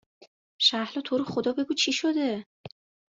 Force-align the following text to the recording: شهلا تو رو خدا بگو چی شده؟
شهلا 0.61 1.01
تو 1.01 1.17
رو 1.17 1.25
خدا 1.25 1.53
بگو 1.53 1.73
چی 1.73 1.91
شده؟ 1.93 2.45